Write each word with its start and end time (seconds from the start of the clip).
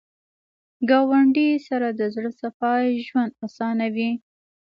ګاونډي 0.89 1.47
سره 1.67 1.87
د 1.99 2.01
زړه 2.15 2.31
صفا 2.41 2.73
ژوند 3.07 3.31
اسانوي 3.45 4.11